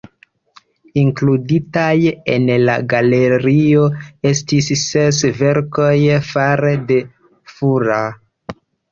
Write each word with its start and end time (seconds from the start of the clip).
Inkluditaj 0.99 1.97
en 2.35 2.47
la 2.69 2.77
galerio 2.93 3.83
estis 4.29 4.69
ses 4.85 5.19
verkoj 5.41 5.91
fare 6.29 6.73
de 6.93 6.97
Fuller. 7.53 8.17